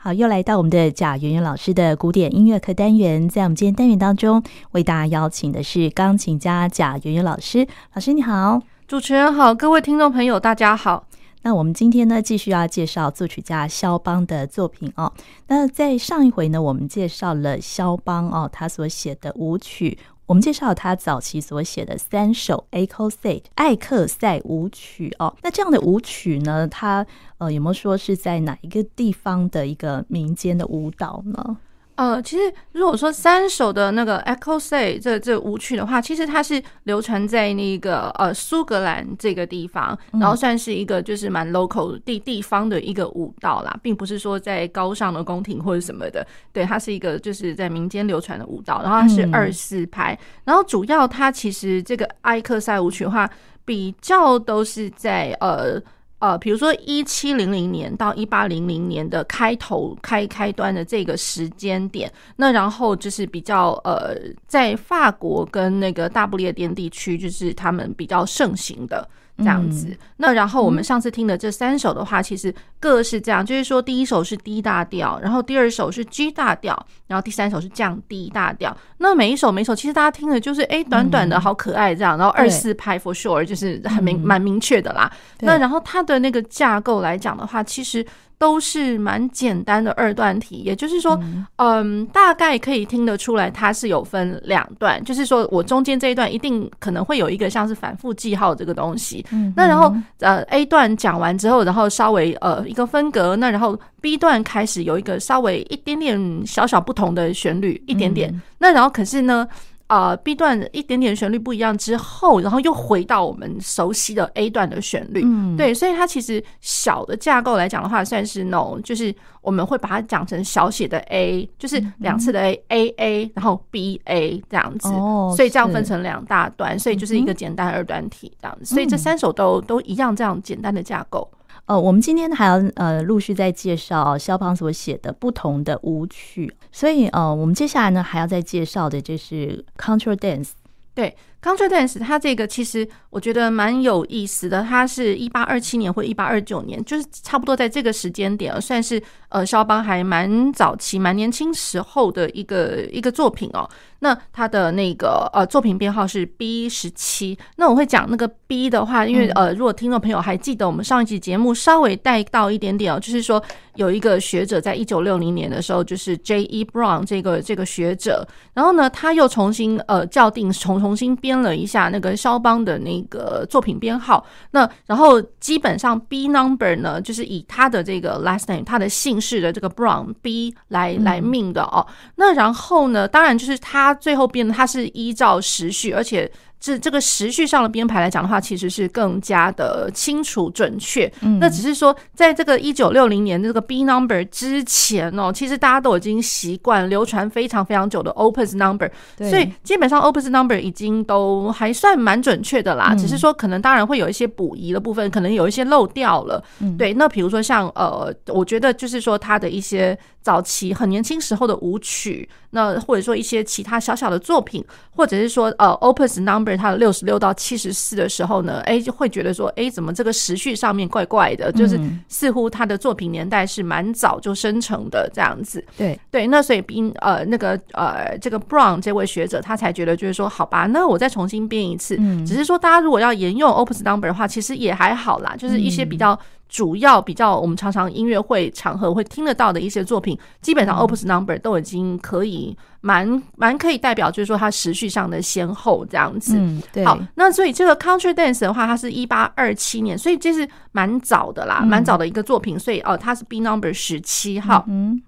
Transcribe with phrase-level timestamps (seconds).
[0.00, 4.40] 好，又来到我们的贾圆圆老师的古典音乐课单元，在我们今天单元当中，
[4.70, 7.66] 为大家邀请的是钢琴家贾圆圆老师。
[7.94, 11.04] 老师你好，主持人好，各位听众朋友大家好。
[11.42, 15.12] 那我们今天呢，继续要介绍作曲家肖邦的作品哦。
[15.48, 19.98] 那在上一回呢，我们介绍了肖邦哦，他所写的舞曲。
[20.28, 27.06] 我们介绍他早期所写的三首艾克赛艾克赛舞曲哦，那这样的舞曲呢，它
[27.38, 31.56] 呃有没有说是在哪一个地方的一个民间的舞蹈呢？
[31.98, 46.24] 呃，其实如果说三首的那个 Ecossay 这这舞曲的话，其实它是流传在那个呃苏格兰这个地方，然后算是一个就是蛮 local 地地方的一个舞蹈啦，并不是说在高尚的宫廷或者什么的。
[46.52, 53.28] 对，它是一个就是在民间流传的舞蹈，然后它是二四拍，然后主要它其实这个埃克赛舞曲的话，
[53.64, 55.82] 比较都是在呃。
[56.20, 69.08] 呃，比如说一七零零年到一八零零年的开头开开端的这个时间点，那然后就是比较呃，在法国跟那个大不列颠地区，就是他们比较盛行的。
[69.38, 78.76] 这样子，那然后我们上次听的这三首的话，其实各是这样，就是说第一首是 D 大调，然后第二首是 G 大调，然后第三首是降 D 大调。
[78.98, 85.10] 那每一首每一首，其实大家听的就是哎，短短的好可爱这样，然后二四拍 for sure 就是很明蛮明确的啦。
[85.40, 88.04] 那然后它的那个架构来讲的话，其实。
[88.38, 91.18] 都是蛮简单的二段体，也就是说，
[91.56, 99.26] 嗯，大概可以听得出来，它是有分两段，就是说我中间这一段一定可能会有一个像是反复记号这个东西。
[99.56, 108.40] 那然后呃 A 段讲完之后，然后稍微呃一个分隔，那然后 B 段开始有一个稍微一点点小小不同的旋律，一点点。
[108.58, 109.48] 那然后可是呢，
[109.88, 115.22] 啊、呃、，B 段一点点旋律不一样之后，然后又回到我们熟悉的 A 段的旋律。
[115.24, 124.88] 嗯，对，所以它其实小的架构来讲的话，算是那种，就是我们会把它讲成小写的 A，就是两次的 A，A A A，然后 B A 这样子。
[124.88, 128.74] 哦，所以这样分成两大段，所以就是一个简单二段体这样子。
[128.74, 131.28] 所以这三首都都一样，这样简单的架构。
[131.68, 140.52] 呃，我们今天还要呃陆续在介绍肖邦所写的不同的舞曲，所以呃，我们接下来呢还要再介绍的就是 Contra Dance。
[140.94, 153.68] 对，Contra Dance 它这个其实我觉得蛮有意思的，它是一八二七年或一八二九年，就是差不多在这个时间点，算是呃肖邦还蛮早期、蛮年轻时候的一个一个作品哦。
[154.00, 157.36] 那他的那个呃作品编号是 B 十七。
[157.56, 163.42] 那我会讲那个 B 的话，因为呃，如果听众朋友还记得我们上一集节目稍微带到一点点哦，就是说
[163.74, 166.44] 有一个学者在一九六零年的时候，就是 J.
[166.44, 166.64] E.
[166.64, 174.24] Brown 这个这个学者，然后呢，他又重新呃校定重重新编了一下那个肖邦的那个作品编号。
[174.52, 181.86] 那然后基本上 B number 呢，就是以他的这个 last name 他的姓氏的这个 Brown B 来来命的哦。
[182.14, 183.87] 那然后呢，当然就是他。
[183.88, 186.30] 它最后变得，它是依照时序，而且。
[186.60, 191.10] 这这个时序上的编排来讲的话，其实是更加的清楚准确。
[191.20, 202.92] 嗯，那只是说，在这个一九六零年这个 B number 之前哦，其实大家都已经习惯流传非常非常久的 Opus number，所以基本上 Opus number 已经都还算蛮准确的啦。
[202.96, 206.42] 只是说，可能当然会有一些补遗的部分，可能有一些漏掉了。
[206.76, 214.64] 对，那比如说像呃，我觉得就是说他的一些早期很年轻时候的舞曲，那或者说一些其他小小的作品，
[214.96, 216.47] 或者是说呃 Opus number。
[216.56, 221.50] 他的六十六到七十四的时候呢，哎，就会觉得说，哎，怎么这个时序上面怪怪的？
[221.52, 221.78] 就是
[222.08, 225.64] 似乎他的作品年代是蛮早就生成的这样子。
[225.76, 231.96] 对对，那所以冰呃那个呃这个 Brown 这位学者他才觉得就是说，好吧，那我再重新编一次。
[232.26, 236.18] 只是说大家如果要沿用 Opus Number 的话，其实也还好啦，就是一些比较。
[236.48, 246.36] 主要比较我们常常音乐会场合会听得到的一些作品，基本上 Opus Number 都已经可以蛮蛮可以代表，就是说它时序上的先后这样子。
[246.38, 246.84] 嗯，对。
[246.84, 252.58] 好，那所以这个 Country Dance 的话，它是一八二七年，所以这是蛮早的啦，蛮早的一个作品。
[252.58, 254.64] 所以哦，它是 B Number 十七号。
[254.68, 255.02] 嗯，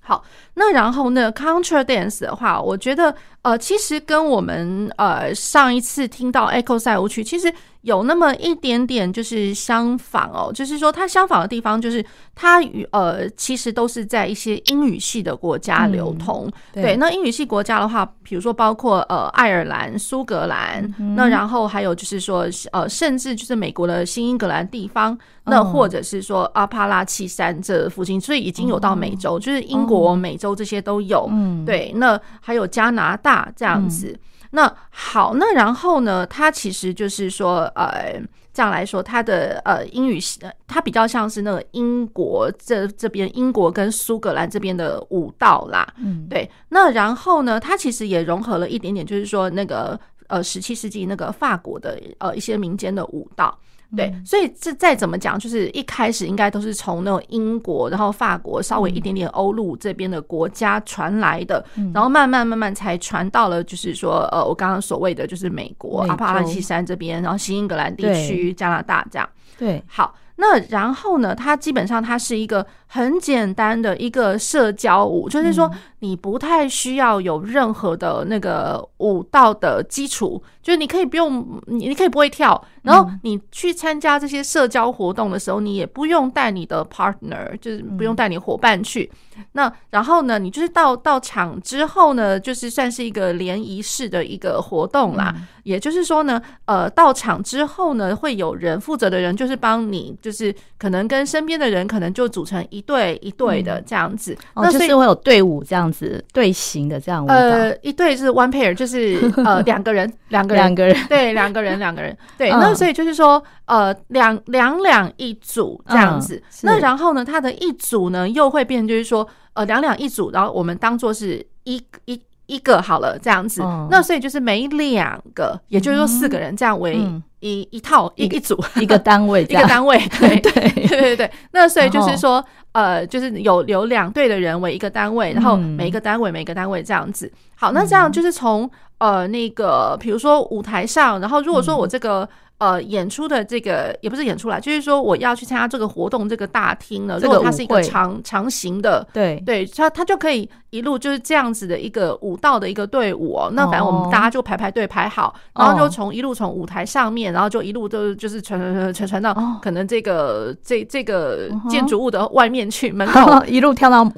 [0.00, 0.24] 好。
[0.54, 3.14] 那然后呢，Contra Dance 的话，我觉得
[3.44, 7.52] 呃，其实跟我们呃上一次听到 Echo 赛舞曲，其实。
[7.84, 12.02] 有那么一点点就是相仿哦，就是说它相仿的地方就是
[12.34, 16.46] 它与呃其实都是在一些英语系的国家流通。
[16.46, 31.28] 嗯、对，对，那英语系国家的话，比如说包括呃爱尔兰、苏格兰，嗯、那然后还有就是说呃甚至就是美国的新英格兰地方，那或者是说阿帕拉契山这附近，所以已经有到美洲，就是英国、美洲这些都有。
[31.30, 34.18] 嗯，对，那还有加拿大这样子。
[34.50, 38.20] 那好，那然后呢，它其实就是说，呃，
[38.52, 40.20] 这样来说，它的呃英语，
[40.68, 45.84] 它比较像是那个英国这这边，英国跟苏格兰这边的舞蹈啦。
[45.96, 46.48] 嗯，对。
[46.68, 49.98] 那然后呢，它其实也融合了一点点，就是说那个
[50.28, 53.58] 呃十七世纪那个法国的呃一些民间的舞蹈。
[53.96, 69.28] 对，所以这再怎么讲，就是一开始应该都是从那种英国，然后法国稍微一点点欧陆这边的国家传来的，嗯、然后慢慢慢慢才传到了，就是说，呃，我刚刚所谓的就是美国阿帕拉契山这边，然后新英格兰地区、加拿大这样。
[69.58, 70.14] 对，好。
[70.36, 75.68] 那然后呢，它基本上它是一个很简单的一个社交舞，就是说
[75.98, 89.10] 你不太需要有任何的那个舞蹈的基础，就是你可以不用，你你可以不会跳，然后你去参加这些社交活动的时候，你也不用带你的 partner，就是不用带你伙伴去。
[89.50, 95.34] 那然后呢，你就是到到场之后呢，就是算是一个联谊式的一个活动啦。
[95.64, 100.16] 也就是说呢，呃，到场之后呢，会有人负责的人就是帮你。
[100.22, 107.34] 就是可能跟身边的人可能就组成一队一队的这样子，嗯、那所以、哦、就是会有队伍这样子队形的这样舞蹈。
[107.34, 112.50] 呃，一队是 one pair，就是呃 两个人，两个人，两个人，对，两个人，两个人，对。
[112.50, 116.36] 嗯、那所以就是说，呃，两两两一组这样子。
[116.36, 123.62] 嗯、那然后呢，它的一组呢又会变，就是说，呃，两两一组，然后我们当做是一一一个好了这样子。
[123.62, 126.96] 嗯、那所以就是每两个，也就是说四个人这样为。
[126.98, 127.22] 嗯。
[127.40, 128.58] 一一套一一组。
[128.76, 130.40] 一个单位 一个单位 对。
[130.40, 130.52] 对。
[130.72, 132.42] 对对对，那所以就是说
[132.74, 137.32] 呃就是有有两队的人为一个单位，然后每一个单位每一个单位这样子。
[137.56, 142.28] 好，那这样就是从呃那个比如说舞台上，然后如果说我这个。
[142.64, 149.42] 呃，演出的这个也不是演出来，就是说我要去参加这个活动，这个大厅呢，如果它是一个长长形的，对。
[149.44, 153.50] 对，它它就可以一路就是这样子的一个舞蹈的一个队伍哦。
[153.52, 164.10] 那反正我们大家就排排队排好，然后就从一路从舞台上面，然后就一路都就是传传传传传到可能这个这这个建筑物的外面去门口，一路跳到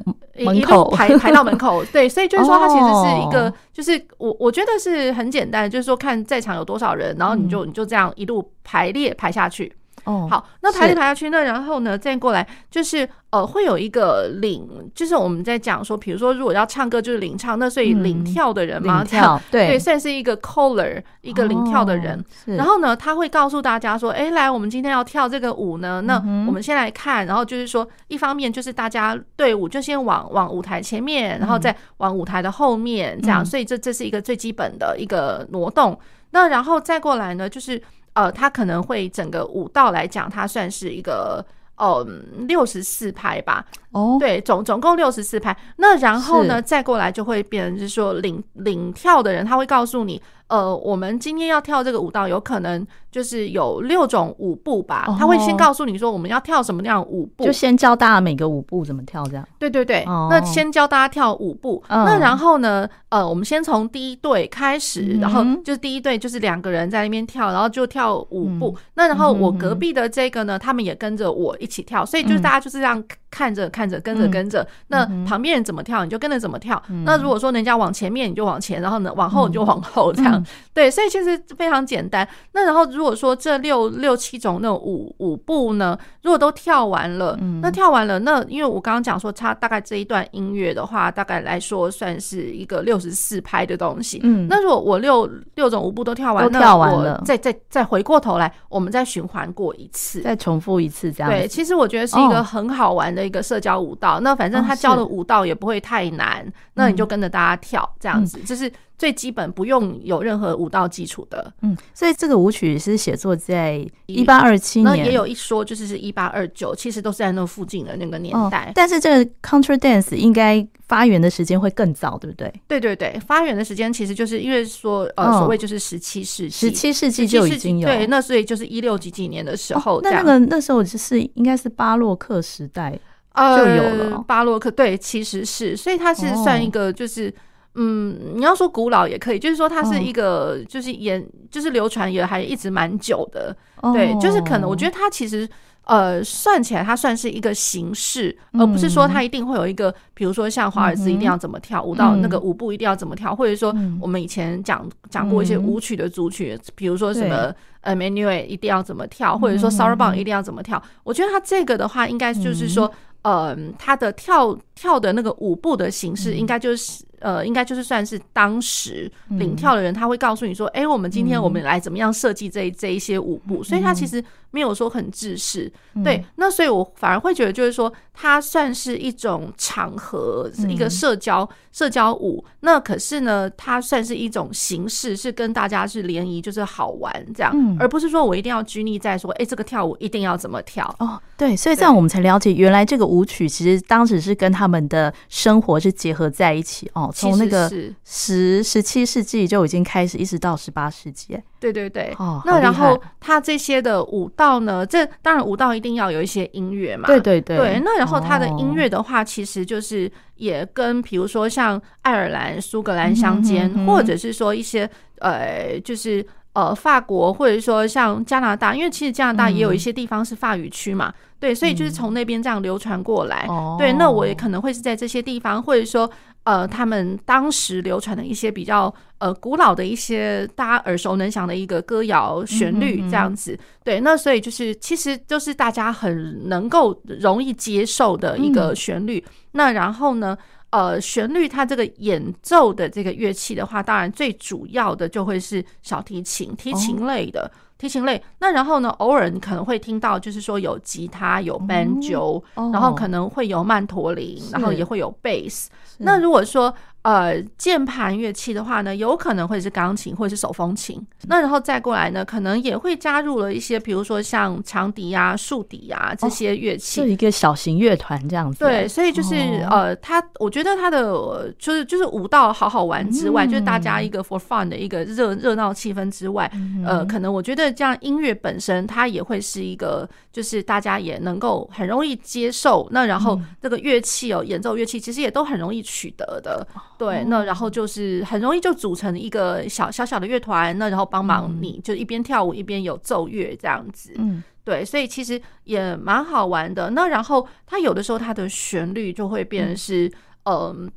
[0.45, 1.85] 门口排排到门口。
[1.87, 8.13] 对，所以就是说它其实是一个，就是我我觉得是很简单，就是说看在场有多少人，然后你就你就这样。
[8.17, 9.71] 一路排列排下去，
[10.07, 13.09] 哦，好，那排列排下去，那然后呢，再过来就是。
[13.31, 22.25] 呃，会有一个领，就是我们在讲说，比如说如果要唱歌就是领唱，那所以领跳的人嘛，跳 对对，算是一个 caller，一个领跳的人。
[22.47, 26.15] 然后呢，他会告诉大家说，哎，来，我们今天要跳这个舞呢，那
[26.47, 35.99] 我们先来看，然后就是说，一方面就是大家队伍就先往往舞台前面，然后再往舞台的后面，这样，所以这这是一个最基本的一个挪动。
[36.31, 37.83] 那然后再过来呢，就是
[38.17, 41.45] 呃，他可能会整个舞蹈来讲，它算是一个。
[41.79, 42.03] 哦，
[42.49, 43.63] 六十四拍吧。
[43.91, 45.55] 哦，对，总总共六十四拍。
[45.77, 55.07] 那然后呢，再过来就会变成是说领领跳的人，他会告诉你，呃，我们今天要跳这个舞蹈，有可能就是有六种舞步吧。
[55.19, 59.49] 他会先告诉你说，我们要跳什么样舞步，就先教大家每个舞步怎么跳，这样。
[59.59, 61.83] 对对对，那先教大家跳舞步。
[61.89, 68.77] 那然后呢，呃，我们先从第一队开始，然后就是第一队就是两个人在那边跳，然后就跳舞步。
[68.95, 73.03] 那然后我隔壁的这个呢，他们也跟着我一起跳，所以就是大家就是这样
[73.37, 74.67] 看着看着跟着跟着。
[74.87, 76.83] 那旁边人怎么跳，你就跟着怎么跳。
[77.05, 80.43] 那如果说人家往前面，你就往前，然后呢往后你就往后，这样。
[80.73, 82.27] 对，所以其实非常简单。
[82.53, 94.19] 那然后如果说这六六七种那种舞舞步呢，如果都跳完了，那跳完了，那因为我刚刚讲说，它大概这一段音乐的话，大概来说算是一个六十四拍的东西。
[94.23, 101.31] 嗯，那如果我六六种舞步都跳完，都跳完了，再再再回过头来，我们再循环过一次，再重复一次这样。
[101.31, 104.21] 对，其实我觉得是一个很好玩的一个社交舞蹈。
[104.21, 108.73] 那反正他教的舞蹈也不会太难，那你就跟着大家跳这样子，就是。
[108.99, 118.69] 最基本不用有任何舞蹈基础的，嗯，所以这个舞曲是写作在一八二七年，那也有一说就是是一八二九，其实都是在那附近的那个年代。
[118.71, 122.51] 哦，但是这个 Contra Dance 应该发源的时间会更早，对不对？
[122.67, 132.99] 对对对，发源的时间其实就是因为说呃，所谓就是十七世纪，十七世纪就已经有对，那所以就是一六几几年的时候，那那个那时候就是应该是巴洛克时代
[133.37, 137.33] 就有了巴洛克，对，其实是，所以它是算一个就是。
[137.79, 143.55] 嗯，你要说古老也可以，就是说它是一个，就是演，就是流传也还一直蛮久的。
[143.93, 145.47] 对，就是可能我觉得它其实，
[145.85, 160.83] 呃，算起来它算是一个形式，而不是说它一定会有一个，比如说像华尔兹一定要怎么跳舞蹈，那个舞步一定要怎么跳，或者说我们以前讲讲过一些舞曲的组曲，比如说什么呃，Menuet 一定要怎么跳，或者说 Sarabande 一定要怎么跳。
[161.05, 162.91] 我觉得它这个的话，应该就是说。
[163.27, 176.25] 呃，他的跳跳的那个舞步的形式，应该就是呃，应该就是算是当时领跳的人，他会告诉你说，哎、嗯欸，我们今天我们来怎么样设计这这一些舞步，所以他其实没有说很制式，嗯、对。
[176.37, 182.45] 那所以我反而会觉得，就是说，它算是一种场合，一个社交、嗯、社交舞。
[182.61, 190.95] 那可是呢，它算是一种形式，是跟大家是联谊，就是好玩这样，嗯、而不是说我一定要拘泥在说，哎、欸，这个跳舞一定要怎么跳。
[190.99, 191.21] 哦。
[191.37, 196.91] 对，所以这样我们才了解，原来这个舞曲其实当时是跟他们的生活是结合在一起。
[196.95, 197.11] 哦。
[197.17, 197.67] 从那个
[198.05, 201.39] 十十七世纪就已经开始，一直到十八世纪。
[201.59, 207.07] 对对对，哦，那然后它这些的舞蹈呢，这当然舞蹈一定要有一些音乐嘛。
[207.07, 207.57] 对对对。
[207.57, 214.89] 对，那然后它的音乐的话，其实就是也跟比如说像爱尔兰、苏格兰相间，嗯、或者是说一些
[215.21, 221.09] 呃，就是呃法国，或者说像加拿大，因为其实加拿大也有一些地方是法语区嘛。
[221.09, 223.47] 嗯、对，所以就是从那边这样流传过来。
[223.49, 226.09] 嗯、对，那我也可能会是在这些地方，或者说。
[226.47, 239.19] 呃，他们当时流传的一些比较呃古老的一些大家耳熟能详的一个歌谣旋律，这样子，对，那所以就是其实就是大家很能够容易接受的一个旋律。
[239.27, 240.39] 嗯、那然后呢，
[240.71, 247.43] 呃，旋律它这个演奏的这个乐器的话，当然最主要的就会是小提琴、提琴类的。
[247.43, 255.67] 哦提琴类，那然后呢，偶尔你可能会听到，就是说有吉他、有 banjo，、嗯、然后可能会有曼陀林，然后也会有 bass。
[255.99, 256.75] 那如果说
[257.07, 261.01] 呃，键盘乐器的话呢，有可能会是钢琴或者是手风琴。
[261.29, 268.59] 那然后再过来呢，可能也会加入了一些，比如说像长笛啊、竖笛啊这些乐器，是一个小型乐团这样子。
[268.59, 269.37] 对，所以就是
[269.71, 276.51] 呃，他我觉得他的就是就是舞蹈好好玩之外，就是大家一个 for fun 的一个热热闹气氛之外，
[276.85, 282.89] 呃，可能我觉得这样音乐本身它也会是一个，就是大家也能够很容易接受。
[282.91, 286.67] 那然后这个乐器哦，演奏乐器其实也都很容易取得的。
[286.99, 294.13] 对，那然后就是很容易就组成一个小小小的乐团，那然后帮忙你就一边跳舞一边有奏乐这样子。
[294.17, 296.91] 嗯，对，所以其实也蛮好玩的。
[296.91, 300.07] 那然后它有的时候它的旋律就会变成是。
[300.07, 300.13] 嗯，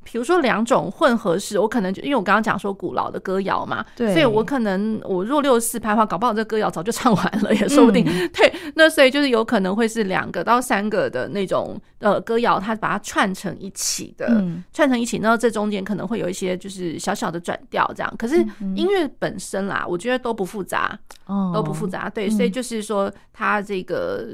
[0.04, 8.06] 比如说两种混合式，我可能就因为我刚刚讲说古老的歌谣嘛，对，所以我可能我若六四拍的话，搞不好这歌谣早就唱完了，也说不定。
[8.08, 18.14] 嗯、 对，那所以就是有可能会是两个到三个的那种呃歌谣，它把它串成一起的，嗯、串成一起，那这中间可能会有一些就是小小的转调这样。
[18.20, 18.36] 可是
[18.76, 22.08] 音乐本身啦，我觉得都不复杂，哦，都不复杂。
[22.08, 24.28] 对，所以就是说它这个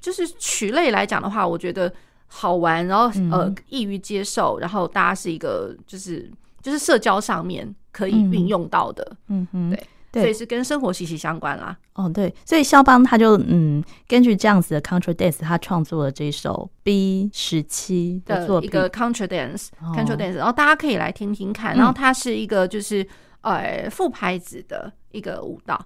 [0.00, 1.92] 就是曲类来讲的话，我觉得。
[2.34, 6.30] 好玩，然后呃易于接受，然后大家是一个就是
[6.62, 9.78] 就是社交上面可以运用到的，嗯嗯，
[10.10, 11.76] 对，所以是跟生活息息相关啦。
[11.92, 18.66] 哦，对，所以肖邦他就嗯根据这样子的 contra dance，他创作了这首 B 十七的作品。
[18.66, 23.06] 一个 contra dance，contra dance，然后大家可以来听听看，然后它是一个就是
[23.42, 25.78] 呃副拍子的一个舞蹈。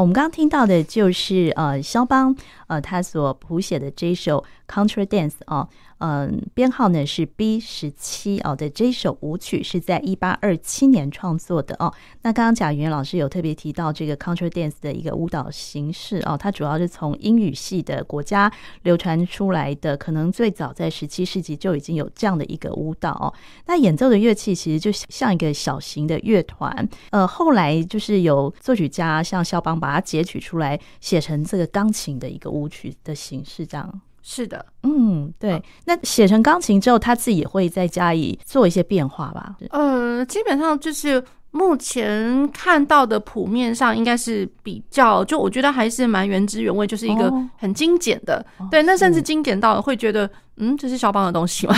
[0.00, 2.34] 我们刚刚听到的就是呃，肖邦
[2.70, 5.68] 呃他所谱写的这首 Contra Dance 哦。
[6.02, 11.92] 嗯，编号呢是 B 十七哦的这首舞曲是在一八二七年创作的哦。
[12.22, 18.50] 那刚刚贾云老师有特别提到这个 Contra Dance 的一个舞蹈形式哦，它主要是从英语系的国家
[18.84, 23.34] 流传出来的，可能最早在十七世纪就已经有这样的一个舞蹈哦。
[23.66, 34.00] 那演奏的乐器其实就像一个小型的乐团，呃，后来就是有作曲家像肖邦把它截取出来，写成这个钢琴的一个舞曲的形式，这样。
[34.22, 35.62] 是的，嗯，对。
[35.86, 39.56] 那写成钢琴之后，他自己也会再加以做一些变化吧？
[39.70, 48.44] 呃，基本上就是目前看到的谱面上，应该是比较，就我觉得还是蛮原汁原味，就是一个很精简的。
[48.58, 50.30] 哦、对，那甚至精简到会觉得。
[50.60, 51.74] 嗯，这是肖邦的东西吗？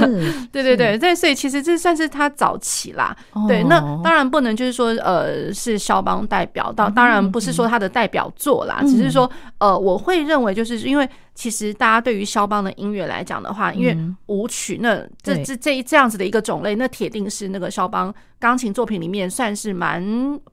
[0.50, 3.14] 对对对对，所以其实这算是他早期啦。
[3.32, 13.96] 哦、对，那当然不能就是说，呃，是肖邦代表到，当然不是说他的代表作啦，嗯、只是说，呃，我会认为就是因为其实大家对于肖邦的音乐来讲的话，因为
[14.26, 20.02] 舞曲那这这这这样子的一个种类，那铁定是那个肖邦钢琴作品里面算是蛮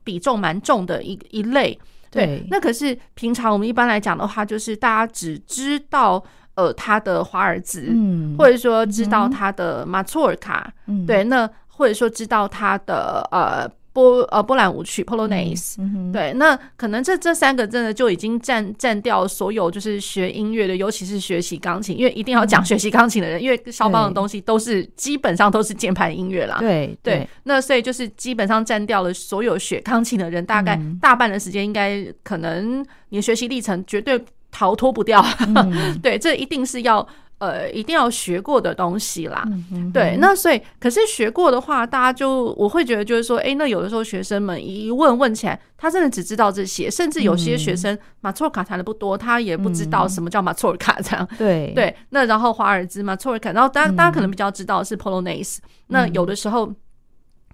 [0.04, 1.78] 比重蛮重的一一类。
[2.10, 6.22] 对，对那可是平常我们一般来讲的话，就是大家只知道。
[6.60, 34.22] 呃，他的华尔兹，嗯，或者说知道他的马祖尔卡，嗯，对，那或者说知道他的呃波呃波兰舞曲 Polonaise，嗯，对，那可能这这三个真的就已经占占掉所有就是学音乐的，尤其是学习钢琴，因为一定要讲学习钢琴的人，因为肖邦的东西都是基本上都是键盘音乐啦，对对，那所以就是基本上占掉了所有学钢琴的人，大概大半的时间应该可能你的学习历程绝对。
[34.50, 37.06] 逃脱不掉，嗯、 对，这一定是要
[37.38, 39.42] 呃，一定要学过的东西啦。
[39.72, 51.26] 嗯、对，那所以，可是学过的话，大家就我会觉得就是说，哎、欸，那有的时候学生们一问问起来，他真的只知道这些，甚至有些学生马错尔卡弹的不多，他也不知道什么叫马错尔卡这样。
[51.38, 51.72] 对。
[51.74, 56.70] 对，那然后华尔兹马错尔卡，然后大家大家可能比较知道是 Polonaise，、嗯、那有的时候。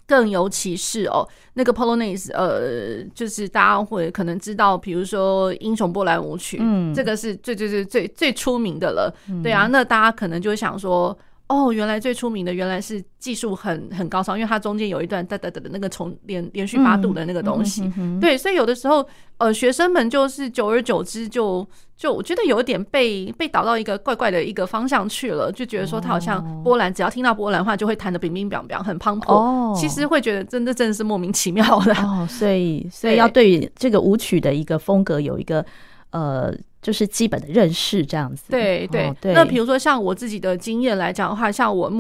[0.07, 11.17] 更尤其是哦，那个 Polonaise，呃，就是大家会可能知道，比如说《英雄波兰舞曲》，嗯，这个是最最最最最出名的了，嗯、对啊，那大家可能就会想说。
[11.49, 19.07] 哦，原来最出名的原来是技术很很高超，因为它中间有一段哒哒哒的那个重连连续八度的那个东西，嗯嗯、对，所以有的时候
[19.39, 21.65] 呃学生们就是久而久之就
[21.97, 31.95] 就我觉得有一点被被导到一个怪怪的一个方向去了，就觉得说他好像波兰，哦、只要听到波兰话就会弹得乒乒乓乓很磅礴，哦、其实会觉得真的真的是莫名其妙的。
[31.95, 35.65] 哦，所以所以要对于这个舞曲的一个风格有一个
[36.11, 36.53] 呃。
[36.87, 39.35] 就是基本的认识这样子，对对对。
[39.35, 41.91] 那比如说像我自己的经验来讲的话，像我。